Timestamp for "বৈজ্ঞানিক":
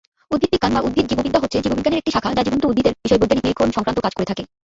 3.21-3.45